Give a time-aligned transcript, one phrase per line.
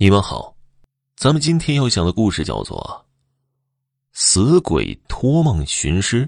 [0.00, 0.54] 你们好，
[1.16, 3.04] 咱们今天要讲的故事叫做
[4.12, 6.24] 《死鬼托梦寻尸》。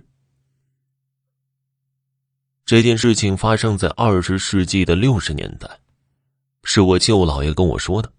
[2.65, 5.71] 这件事情发生在二十世纪的六十年代，
[6.65, 8.13] 是我舅姥爷跟我说的。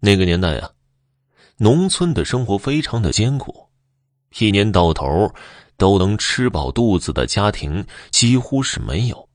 [0.00, 0.70] 那个年代啊，
[1.58, 3.68] 农村的生活非常的艰苦，
[4.38, 5.30] 一年到头
[5.76, 9.28] 都能吃饱肚子的家庭几乎是没有。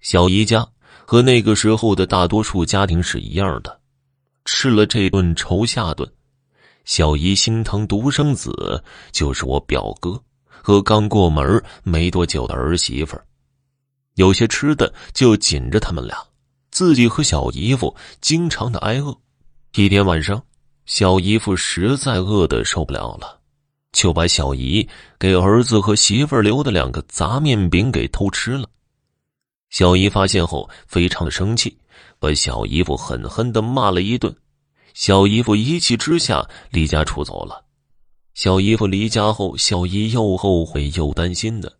[0.00, 0.73] 小姨家。
[1.06, 3.80] 和那个时候的大多数家庭是一样的，
[4.44, 6.10] 吃了这顿愁下顿。
[6.84, 8.82] 小姨心疼独生子，
[9.12, 13.18] 就是我表哥和刚过门没多久的儿媳妇
[14.14, 16.16] 有些吃的就紧着他们俩，
[16.70, 19.16] 自己和小姨夫经常的挨饿。
[19.74, 20.42] 一天晚上，
[20.86, 23.40] 小姨夫实在饿得受不了了，
[23.92, 24.86] 就把小姨
[25.18, 28.68] 给儿子和媳妇留的两个杂面饼给偷吃了。
[29.74, 31.76] 小姨发现后，非常的生气，
[32.20, 34.32] 把小姨夫狠狠的骂了一顿。
[34.92, 37.64] 小姨夫一气之下离家出走了。
[38.34, 41.76] 小姨夫离家后，小姨又后悔又担心的，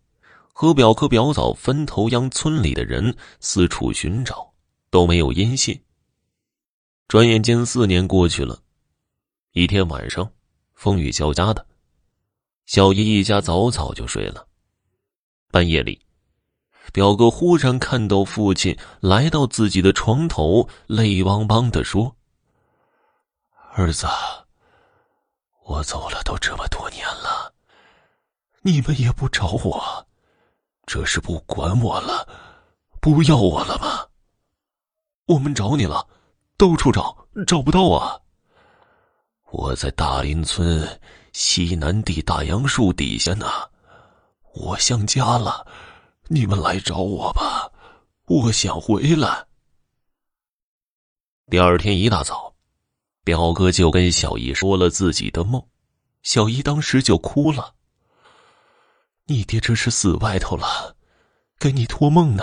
[0.53, 4.53] 和表哥表嫂分头央村里的人四处寻找，
[4.91, 5.81] 都没有音信。
[7.07, 8.61] 转眼间四年过去了，
[9.53, 10.29] 一天晚上，
[10.75, 11.65] 风雨交加的，
[12.67, 14.49] 小姨一家早早就睡了。
[15.53, 16.04] 半夜里。
[16.93, 22.15] 表哥忽然看到父亲来到自己的床头，泪汪汪的说
[23.75, 24.07] ：“儿子，
[25.65, 27.53] 我走了都这么多年了，
[28.63, 30.07] 你们也不找我，
[30.87, 32.29] 这是不管我了，
[33.01, 34.07] 不要我了吗？
[35.27, 36.07] 我们找你了，
[36.57, 38.21] 到处找，找不到啊。
[39.51, 41.01] 我在大林村
[41.33, 43.47] 西南地大杨树底下呢，
[44.53, 45.67] 我想家了。”
[46.29, 47.71] 你们来找我吧，
[48.27, 49.47] 我想回来。
[51.51, 52.55] 第二天一大早，
[53.23, 55.63] 表哥就跟小姨说了自己的梦，
[56.23, 57.75] 小姨当时就哭了。
[59.27, 60.97] 你爹这是死外头了，
[61.59, 62.43] 给你托梦呢。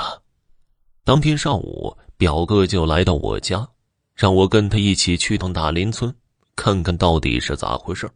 [1.03, 3.67] 当天上午，表哥就来到我家，
[4.13, 6.15] 让我跟他一起去趟大林村，
[6.55, 8.07] 看看到底是咋回事。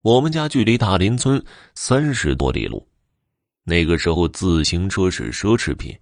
[0.00, 1.44] 我们家距离大林村
[1.74, 2.88] 三十多里路。
[3.68, 5.92] 那个时候，自行车是奢侈品，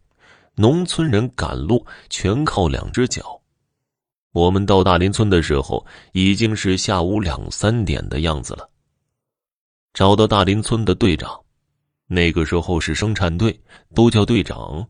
[0.54, 3.40] 农村人赶路全靠两只脚。
[4.32, 8.68] 我们到大林村的时候，已经是下午两三点的样子了。
[9.94, 11.40] 找到大林村的队长，
[12.06, 13.58] 那个时候是生产队，
[13.94, 14.86] 都叫队长，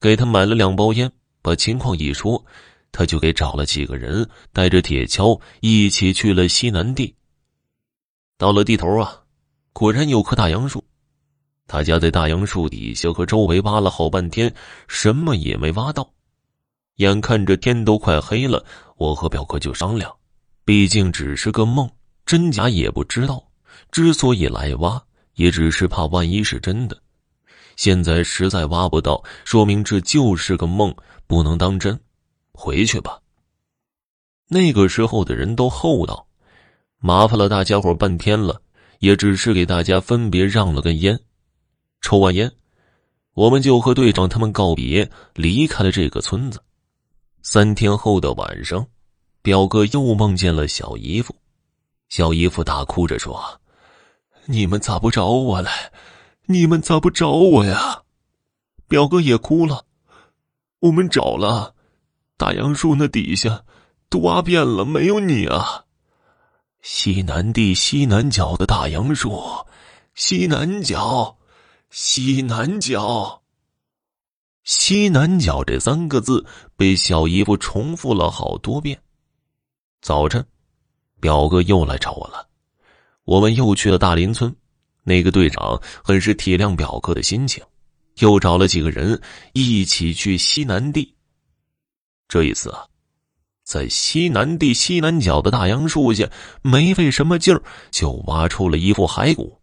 [0.00, 1.10] 给他买了两包烟，
[1.42, 2.44] 把情况一说，
[2.92, 7.12] 他就给找了几个人，带着铁锹一起去了西南地。
[8.38, 9.24] 到了地头啊，
[9.72, 10.84] 果然有棵大杨树。
[11.72, 14.54] 他家在大杨树底下和周围挖了好半天，
[14.88, 16.06] 什么也没挖到。
[16.96, 18.62] 眼看着天都快黑了，
[18.98, 20.14] 我和表哥就商量，
[20.66, 21.88] 毕竟只是个梦，
[22.26, 23.42] 真假也不知道。
[23.90, 25.02] 之所以来挖，
[25.36, 27.02] 也只是怕万一是真的。
[27.76, 30.94] 现在实在挖不到，说明这就是个梦，
[31.26, 31.98] 不能当真。
[32.52, 33.18] 回去吧。
[34.50, 36.26] 那个时候的人都厚道，
[36.98, 38.60] 麻烦了大家伙半天了，
[38.98, 41.18] 也只是给大家分别让了根烟。
[42.02, 42.52] 抽完烟，
[43.32, 46.60] 我们就和队长他们告别，离开了这个村子。
[47.42, 48.86] 三天后的晚上，
[49.40, 51.34] 表哥又梦见了小姨夫。
[52.08, 53.40] 小姨夫大哭着说
[54.46, 55.92] ：“你们咋不找我来？
[56.46, 58.02] 你们咋不找我呀？”
[58.88, 59.86] 表哥也哭了
[60.80, 61.74] ：“我们找了，
[62.36, 63.64] 大杨树那底下
[64.10, 65.84] 都挖遍了，没有你啊！
[66.82, 69.40] 西南地西南角的大杨树，
[70.14, 71.38] 西南角。”
[71.94, 73.42] 西南角，
[74.64, 76.42] 西南角这三个字
[76.74, 78.98] 被小姨夫重复了好多遍。
[80.00, 80.42] 早晨，
[81.20, 82.48] 表哥又来找我了，
[83.24, 84.56] 我们又去了大林村。
[85.02, 87.62] 那个队长很是体谅表哥的心情，
[88.20, 89.20] 又找了几个人
[89.52, 91.14] 一起去西南地。
[92.26, 92.86] 这一次啊，
[93.64, 96.26] 在西南地西南角的大杨树下，
[96.62, 99.60] 没费什么劲儿就挖出了一副骸骨。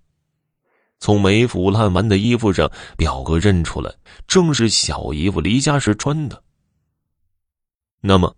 [1.00, 3.94] 从没腐烂完的衣服上，表哥认出来，
[4.28, 6.44] 正是小姨夫离家时穿的。
[8.02, 8.36] 那么，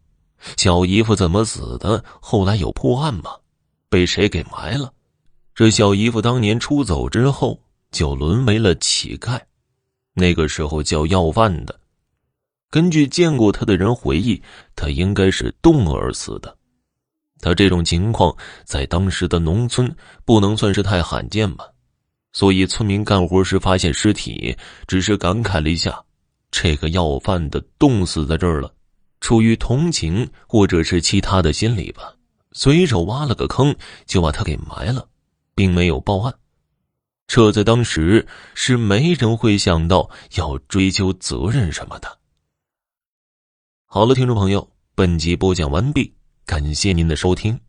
[0.58, 2.04] 小姨夫怎么死的？
[2.20, 3.32] 后来有破案吗？
[3.90, 4.94] 被谁给埋了？
[5.54, 7.60] 这小姨夫当年出走之后，
[7.92, 9.40] 就沦为了乞丐，
[10.14, 11.80] 那个时候叫要饭的。
[12.70, 14.42] 根据见过他的人回忆，
[14.76, 16.56] 他应该是冻而死的。
[17.42, 18.34] 他这种情况
[18.66, 19.94] 在当时的农村
[20.26, 21.68] 不能算是太罕见吧。
[22.34, 24.58] 所以，村民干活时发现尸体，
[24.88, 26.04] 只是感慨了一下
[26.52, 28.74] ：“这个要饭的冻死在这儿了。”
[29.22, 32.16] 出于同情或者是其他的心理吧，
[32.54, 33.76] 随手挖了个坑
[34.08, 35.08] 就把他给埋了，
[35.54, 36.34] 并没有报案。
[37.28, 42.18] 这在当时是没人会想到要追究责任什么的。
[43.86, 46.12] 好了，听众朋友，本集播讲完毕，
[46.48, 47.60] 感谢您的收听。